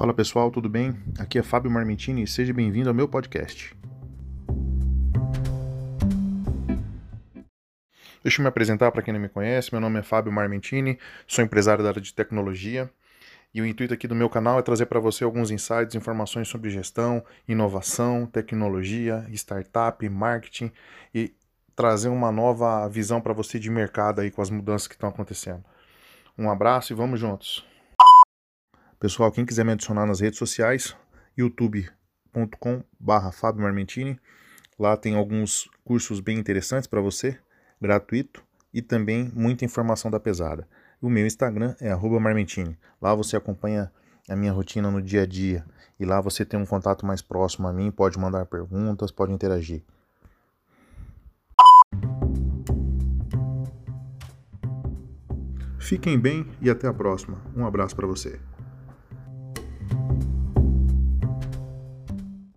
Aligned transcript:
Fala 0.00 0.14
pessoal, 0.14 0.50
tudo 0.50 0.66
bem? 0.66 0.96
Aqui 1.18 1.38
é 1.38 1.42
Fábio 1.42 1.70
Marmentini 1.70 2.22
e 2.22 2.26
seja 2.26 2.54
bem-vindo 2.54 2.88
ao 2.88 2.94
meu 2.94 3.06
podcast. 3.06 3.76
Deixa 8.22 8.40
eu 8.40 8.42
me 8.42 8.48
apresentar 8.48 8.90
para 8.92 9.02
quem 9.02 9.12
não 9.12 9.20
me 9.20 9.28
conhece. 9.28 9.68
Meu 9.70 9.78
nome 9.78 9.98
é 9.98 10.02
Fábio 10.02 10.32
Marmentini, 10.32 10.98
sou 11.26 11.44
empresário 11.44 11.84
da 11.84 11.90
área 11.90 12.00
de 12.00 12.14
tecnologia 12.14 12.90
e 13.52 13.60
o 13.60 13.66
intuito 13.66 13.92
aqui 13.92 14.08
do 14.08 14.14
meu 14.14 14.30
canal 14.30 14.58
é 14.58 14.62
trazer 14.62 14.86
para 14.86 14.98
você 14.98 15.22
alguns 15.22 15.50
insights, 15.50 15.94
informações 15.94 16.48
sobre 16.48 16.70
gestão, 16.70 17.22
inovação, 17.46 18.24
tecnologia, 18.24 19.26
startup, 19.28 20.08
marketing 20.08 20.72
e 21.14 21.34
trazer 21.76 22.08
uma 22.08 22.32
nova 22.32 22.88
visão 22.88 23.20
para 23.20 23.34
você 23.34 23.58
de 23.58 23.68
mercado 23.68 24.22
aí 24.22 24.30
com 24.30 24.40
as 24.40 24.48
mudanças 24.48 24.88
que 24.88 24.94
estão 24.94 25.10
acontecendo. 25.10 25.62
Um 26.38 26.50
abraço 26.50 26.90
e 26.90 26.96
vamos 26.96 27.20
juntos. 27.20 27.68
Pessoal, 29.00 29.32
quem 29.32 29.46
quiser 29.46 29.64
me 29.64 29.72
adicionar 29.72 30.04
nas 30.04 30.20
redes 30.20 30.38
sociais, 30.38 30.94
youtube.com/barra 31.34 33.32
Fábio 33.32 33.62
Marmentini. 33.62 34.20
Lá 34.78 34.94
tem 34.94 35.14
alguns 35.14 35.70
cursos 35.82 36.20
bem 36.20 36.38
interessantes 36.38 36.86
para 36.86 37.00
você, 37.00 37.38
gratuito 37.80 38.44
e 38.74 38.82
também 38.82 39.32
muita 39.34 39.64
informação 39.64 40.10
da 40.10 40.20
pesada. 40.20 40.68
O 41.00 41.08
meu 41.08 41.26
Instagram 41.26 41.74
é 41.80 41.96
@marmentini. 41.96 42.78
Lá 43.00 43.14
você 43.14 43.38
acompanha 43.38 43.90
a 44.28 44.36
minha 44.36 44.52
rotina 44.52 44.90
no 44.90 45.00
dia 45.00 45.22
a 45.22 45.26
dia 45.26 45.64
e 45.98 46.04
lá 46.04 46.20
você 46.20 46.44
tem 46.44 46.60
um 46.60 46.66
contato 46.66 47.06
mais 47.06 47.22
próximo 47.22 47.66
a 47.68 47.72
mim, 47.72 47.90
pode 47.90 48.18
mandar 48.18 48.44
perguntas, 48.44 49.10
pode 49.10 49.32
interagir. 49.32 49.82
Fiquem 55.78 56.20
bem 56.20 56.46
e 56.60 56.68
até 56.68 56.86
a 56.86 56.92
próxima. 56.92 57.40
Um 57.56 57.64
abraço 57.64 57.96
para 57.96 58.06
você. 58.06 58.38